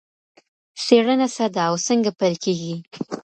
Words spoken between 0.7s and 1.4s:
څېړنه